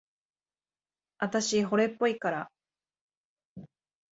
[1.19, 2.51] あたし、惚れっぽいから。